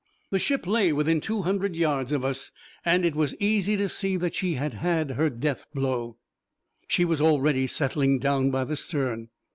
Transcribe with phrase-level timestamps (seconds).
[0.31, 2.51] The ship lay within two hundred yards of us,
[2.83, 6.17] and it was easy to see that she had her death blow.
[6.87, 9.29] She was already settling down by the stern.